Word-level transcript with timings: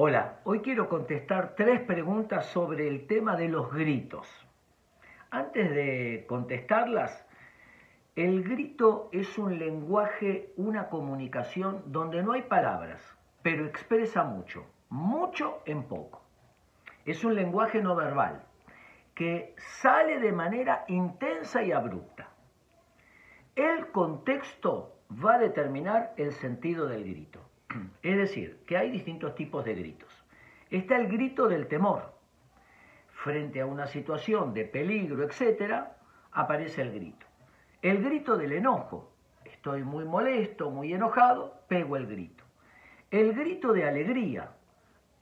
Hola, 0.00 0.38
hoy 0.44 0.60
quiero 0.60 0.88
contestar 0.88 1.56
tres 1.56 1.80
preguntas 1.80 2.46
sobre 2.46 2.86
el 2.86 3.08
tema 3.08 3.34
de 3.34 3.48
los 3.48 3.72
gritos. 3.72 4.28
Antes 5.28 5.70
de 5.70 6.24
contestarlas, 6.28 7.26
el 8.14 8.44
grito 8.44 9.08
es 9.10 9.36
un 9.38 9.58
lenguaje, 9.58 10.52
una 10.56 10.88
comunicación 10.88 11.82
donde 11.86 12.22
no 12.22 12.30
hay 12.30 12.42
palabras, 12.42 13.02
pero 13.42 13.66
expresa 13.66 14.22
mucho, 14.22 14.66
mucho 14.88 15.62
en 15.66 15.82
poco. 15.82 16.22
Es 17.04 17.24
un 17.24 17.34
lenguaje 17.34 17.82
no 17.82 17.96
verbal 17.96 18.44
que 19.16 19.56
sale 19.56 20.20
de 20.20 20.30
manera 20.30 20.84
intensa 20.86 21.64
y 21.64 21.72
abrupta. 21.72 22.28
El 23.56 23.88
contexto 23.88 25.00
va 25.10 25.34
a 25.34 25.38
determinar 25.40 26.14
el 26.16 26.30
sentido 26.34 26.86
del 26.86 27.02
grito. 27.02 27.47
Es 28.02 28.16
decir, 28.16 28.62
que 28.66 28.76
hay 28.76 28.90
distintos 28.90 29.34
tipos 29.34 29.64
de 29.64 29.74
gritos. 29.74 30.08
Está 30.70 30.96
el 30.96 31.08
grito 31.08 31.48
del 31.48 31.66
temor. 31.66 32.14
Frente 33.10 33.60
a 33.60 33.66
una 33.66 33.86
situación 33.86 34.54
de 34.54 34.64
peligro, 34.64 35.22
etc., 35.22 35.84
aparece 36.32 36.82
el 36.82 36.92
grito. 36.92 37.26
El 37.82 38.02
grito 38.02 38.36
del 38.36 38.52
enojo. 38.52 39.12
Estoy 39.44 39.82
muy 39.82 40.04
molesto, 40.04 40.70
muy 40.70 40.92
enojado, 40.92 41.62
pego 41.68 41.96
el 41.96 42.06
grito. 42.06 42.44
El 43.10 43.34
grito 43.34 43.72
de 43.72 43.88
alegría. 43.88 44.50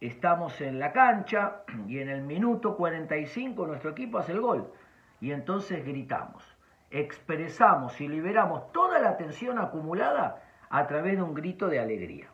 Estamos 0.00 0.60
en 0.60 0.78
la 0.78 0.92
cancha 0.92 1.62
y 1.88 1.98
en 1.98 2.08
el 2.08 2.22
minuto 2.22 2.76
45 2.76 3.66
nuestro 3.66 3.90
equipo 3.90 4.18
hace 4.18 4.32
el 4.32 4.40
gol. 4.40 4.72
Y 5.20 5.32
entonces 5.32 5.84
gritamos, 5.84 6.44
expresamos 6.90 8.00
y 8.00 8.08
liberamos 8.08 8.70
toda 8.72 8.98
la 8.98 9.16
tensión 9.16 9.58
acumulada 9.58 10.42
a 10.68 10.86
través 10.86 11.16
de 11.16 11.22
un 11.22 11.34
grito 11.34 11.68
de 11.68 11.80
alegría. 11.80 12.28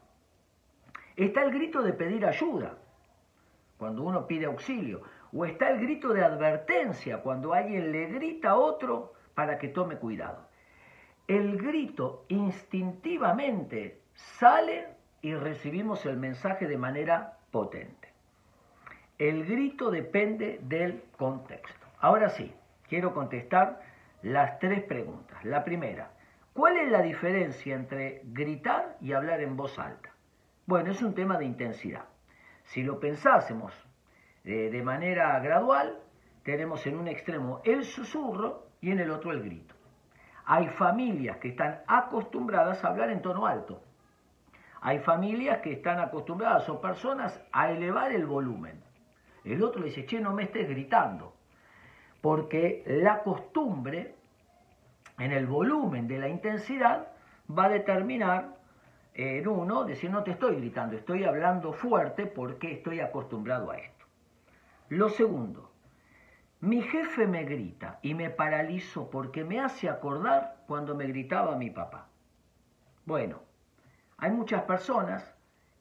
Está 1.17 1.43
el 1.43 1.53
grito 1.53 1.83
de 1.83 1.93
pedir 1.93 2.25
ayuda, 2.25 2.79
cuando 3.83 4.05
uno 4.05 4.27
pide 4.27 4.47
auxilio. 4.47 5.03
O 5.33 5.45
está 5.45 5.71
el 5.71 5.81
grito 5.81 6.13
de 6.13 6.23
advertencia, 6.23 7.23
cuando 7.23 7.53
alguien 7.53 7.91
le 7.91 8.07
grita 8.07 8.51
a 8.51 8.57
otro 8.57 9.15
para 9.35 9.59
que 9.59 9.69
tome 9.69 9.97
cuidado. 9.97 10.47
El 11.27 11.57
grito 11.57 12.25
instintivamente 12.29 14.03
sale 14.15 14.87
y 15.21 15.35
recibimos 15.35 16.05
el 16.07 16.17
mensaje 16.17 16.69
de 16.69 16.77
manera 16.77 17.39
potente. 17.51 18.13
El 19.19 19.45
grito 19.47 19.91
depende 19.91 20.61
del 20.63 21.03
contexto. 21.17 21.87
Ahora 22.01 22.29
sí, 22.29 22.55
quiero 22.89 23.15
contestar 23.15 23.81
las 24.23 24.59
tres 24.59 24.83
preguntas. 24.85 25.45
La 25.45 25.65
primera, 25.65 26.11
¿cuál 26.53 26.77
es 26.77 26.91
la 26.91 27.03
diferencia 27.03 27.75
entre 27.75 28.23
gritar 28.25 28.97
y 29.01 29.13
hablar 29.13 29.41
en 29.41 29.57
voz 29.57 29.79
alta? 29.79 30.13
Bueno, 30.67 30.93
es 30.93 31.03
un 31.03 31.15
tema 31.15 31.39
de 31.39 31.45
intensidad. 31.45 32.05
Si 32.65 32.83
lo 32.83 33.01
pensásemos 33.01 33.73
eh, 34.45 34.71
de 34.71 34.83
manera 34.83 35.39
gradual, 35.41 35.99
tenemos 36.45 36.87
en 36.87 36.99
un 36.99 37.09
extremo 37.09 37.61
el 37.65 37.85
susurro 37.85 38.69
y 38.81 38.93
en 38.93 39.01
el 39.01 39.11
otro 39.11 39.33
el 39.33 39.43
grito. 39.43 39.75
Hay 40.45 40.69
familias 40.69 41.39
que 41.39 41.49
están 41.49 41.83
acostumbradas 41.87 42.85
a 42.85 42.89
hablar 42.89 43.11
en 43.11 43.23
tono 43.23 43.47
alto. 43.47 43.83
Hay 44.81 45.01
familias 45.01 45.61
que 45.63 45.73
están 45.73 46.01
acostumbradas 46.01 46.69
o 46.69 46.81
personas 46.81 47.41
a 47.53 47.71
elevar 47.71 48.13
el 48.13 48.27
volumen. 48.27 48.83
El 49.45 49.63
otro 49.63 49.83
dice, 49.83 50.07
che, 50.07 50.21
no 50.21 50.33
me 50.33 50.45
estés 50.45 50.69
gritando. 50.69 51.35
Porque 52.21 52.85
la 52.87 53.23
costumbre 53.23 54.15
en 55.19 55.33
el 55.33 55.47
volumen 55.47 56.07
de 56.07 56.19
la 56.19 56.29
intensidad 56.29 57.09
va 57.51 57.67
a 57.67 57.71
determinar 57.71 58.62
en 59.15 59.47
uno, 59.47 59.85
decir, 59.85 60.11
no 60.11 60.23
te 60.23 60.33
estoy 60.33 60.57
gritando, 60.57 60.97
estoy 60.97 61.25
hablando 61.25 61.73
fuerte 61.73 62.27
porque 62.27 62.73
estoy 62.73 63.01
acostumbrado 63.01 63.71
a 63.71 63.79
esto. 63.79 64.07
Lo 64.89 65.09
segundo, 65.11 65.71
mi 66.61 66.81
jefe 66.83 67.27
me 67.27 67.45
grita 67.45 67.99
y 68.03 68.15
me 68.15 68.31
paralizo 68.31 69.11
porque 69.11 69.45
me 69.45 69.61
hace 69.61 69.89
acordar 69.89 70.63
cuando 70.67 70.95
me 70.95 71.07
gritaba 71.07 71.57
mi 71.57 71.71
papá. 71.71 72.09
Bueno, 73.05 73.43
hay 74.19 74.31
muchas 74.31 74.63
personas 74.63 75.35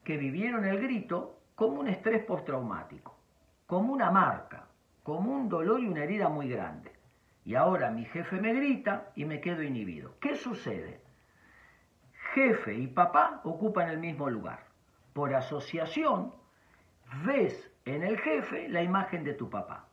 que 0.04 0.18
vivieron 0.18 0.66
el 0.66 0.82
grito 0.82 1.40
como 1.56 1.80
un 1.80 1.88
estrés 1.88 2.24
postraumático, 2.24 3.16
como 3.68 3.94
una 3.94 4.10
marca, 4.10 4.66
como 5.04 5.32
un 5.32 5.48
dolor 5.48 5.80
y 5.80 5.88
una 5.88 6.04
herida 6.04 6.30
muy 6.30 6.50
grande. 6.50 6.92
Y 7.46 7.56
ahora 7.56 7.92
mi 7.92 8.06
jefe 8.06 8.42
me 8.42 8.54
grita 8.54 9.12
y 9.16 9.26
me 9.26 9.40
quedo 9.40 9.64
inhibido. 9.64 10.16
¿Qué 10.20 10.36
sucede? 10.36 11.02
Jefe 12.34 12.74
y 12.74 12.88
papá 12.88 13.42
ocupan 13.44 13.90
el 13.90 13.98
mismo 13.98 14.30
lugar. 14.30 14.66
Por 15.14 15.34
asociación, 15.34 16.34
ves 17.26 17.72
en 17.86 18.04
el 18.04 18.18
jefe 18.20 18.70
la 18.70 18.82
imagen 18.82 19.24
de 19.24 19.34
tu 19.34 19.50
papá. 19.50 19.88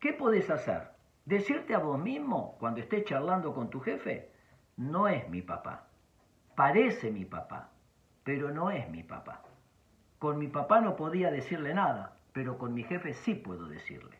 ¿Qué 0.00 0.12
podés 0.12 0.50
hacer? 0.50 0.90
Decirte 1.24 1.74
a 1.74 1.78
vos 1.78 1.98
mismo, 1.98 2.56
cuando 2.58 2.80
estés 2.80 3.04
charlando 3.04 3.54
con 3.54 3.70
tu 3.70 3.80
jefe, 3.80 4.30
no 4.76 5.08
es 5.08 5.28
mi 5.28 5.42
papá. 5.42 5.88
Parece 6.56 7.10
mi 7.10 7.24
papá, 7.24 7.70
pero 8.24 8.50
no 8.50 8.70
es 8.70 8.88
mi 8.90 9.02
papá. 9.02 9.42
Con 10.18 10.38
mi 10.38 10.48
papá 10.48 10.80
no 10.80 10.96
podía 10.96 11.30
decirle 11.30 11.74
nada, 11.74 12.16
pero 12.32 12.58
con 12.58 12.74
mi 12.74 12.82
jefe 12.82 13.12
sí 13.12 13.34
puedo 13.34 13.68
decirle. 13.68 14.18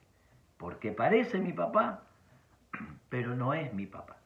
Porque 0.59 0.93
parece 0.93 1.39
mi 1.39 1.53
papá, 1.53 2.03
pero 3.09 3.35
no 3.35 3.55
es 3.55 3.73
mi 3.73 3.87
papá. 3.87 4.17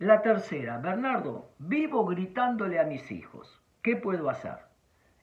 La 0.00 0.22
tercera, 0.22 0.78
Bernardo, 0.78 1.50
vivo 1.58 2.06
gritándole 2.06 2.78
a 2.78 2.84
mis 2.84 3.10
hijos. 3.10 3.60
¿Qué 3.82 3.96
puedo 3.96 4.30
hacer? 4.30 4.58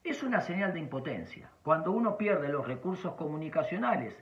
Es 0.03 0.21
una 0.21 0.41
señal 0.41 0.73
de 0.73 0.81
impotencia. 0.81 1.49
Cuando 1.63 1.93
uno 1.93 2.17
pierde 2.17 2.49
los 2.49 2.67
recursos 2.67 3.13
comunicacionales 3.13 4.21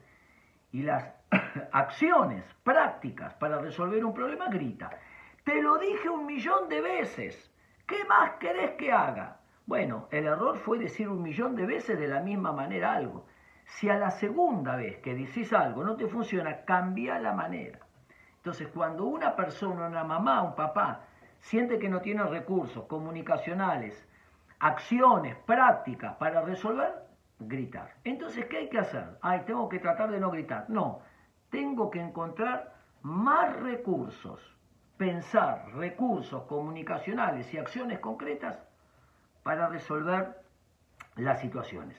y 0.72 0.84
las 0.84 1.12
acciones 1.72 2.46
prácticas 2.64 3.34
para 3.34 3.58
resolver 3.58 4.06
un 4.06 4.14
problema, 4.14 4.48
grita. 4.48 4.92
Te 5.44 5.60
lo 5.60 5.80
dije 5.80 6.08
un 6.08 6.28
millón 6.28 6.70
de 6.70 6.82
veces. 6.82 7.52
¿Qué 7.88 8.06
más 8.06 8.34
querés 8.34 8.76
que 8.76 8.92
haga? 8.92 9.40
Bueno, 9.66 10.08
el 10.12 10.28
error 10.28 10.58
fue 10.58 10.78
decir 10.78 11.10
un 11.10 11.24
millón 11.24 11.56
de 11.56 11.66
veces 11.66 11.98
de 11.98 12.08
la 12.08 12.20
misma 12.20 12.52
manera 12.52 12.94
algo. 12.94 13.26
Si 13.66 13.90
a 13.90 13.98
la 13.98 14.12
segunda 14.12 14.76
vez 14.76 15.00
que 15.00 15.16
decís 15.16 15.52
algo 15.52 15.84
no 15.84 15.96
te 15.96 16.06
funciona, 16.06 16.64
cambia 16.64 17.18
la 17.18 17.34
manera. 17.34 17.80
Entonces, 18.44 18.68
cuando 18.74 19.06
una 19.06 19.38
persona, 19.38 19.88
una 19.88 20.04
mamá, 20.04 20.42
un 20.42 20.54
papá, 20.54 21.06
siente 21.40 21.80
que 21.80 21.88
no 21.88 22.02
tiene 22.02 22.24
recursos 22.24 22.84
comunicacionales, 22.88 24.06
acciones, 24.60 25.38
prácticas 25.46 26.18
para 26.18 26.42
resolver, 26.42 26.94
gritar. 27.40 27.94
Entonces, 28.04 28.46
¿qué 28.48 28.58
hay 28.58 28.70
que 28.70 28.80
hacer? 28.80 29.18
Ay, 29.22 29.44
tengo 29.46 29.70
que 29.70 29.80
tratar 29.80 30.12
de 30.12 30.20
no 30.20 30.30
gritar. 30.30 30.66
No, 30.68 31.00
tengo 31.52 31.90
que 31.90 32.02
encontrar 32.02 32.76
más 33.02 33.56
recursos, 33.62 34.42
pensar 34.98 35.66
recursos 35.76 36.44
comunicacionales 36.44 37.54
y 37.54 37.58
acciones 37.58 38.00
concretas 38.00 38.58
para 39.42 39.70
resolver 39.70 40.38
las 41.16 41.40
situaciones. 41.40 41.96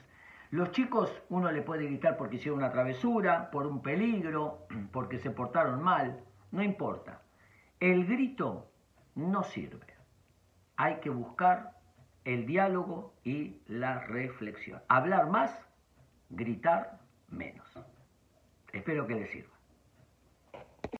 Los 0.51 0.69
chicos, 0.69 1.11
uno 1.29 1.51
le 1.51 1.63
puede 1.63 1.85
gritar 1.85 2.17
porque 2.17 2.35
hicieron 2.35 2.59
una 2.59 2.71
travesura, 2.71 3.49
por 3.49 3.65
un 3.65 3.81
peligro, 3.81 4.67
porque 4.91 5.17
se 5.17 5.31
portaron 5.31 5.81
mal 5.81 6.21
no 6.55 6.63
importa. 6.63 7.21
El 7.79 8.05
grito 8.07 8.71
no 9.15 9.43
sirve. 9.43 9.85
Hay 10.77 10.99
que 11.01 11.09
buscar 11.09 11.77
el 12.23 12.45
diálogo 12.45 13.13
y 13.23 13.61
la 13.67 13.99
reflexión. 13.99 14.81
Hablar 14.87 15.29
más, 15.29 15.51
gritar 16.29 16.99
menos. 17.27 17.67
Espero 18.71 19.05
que 19.05 19.15
les 19.15 19.29
sirva. 19.31 19.54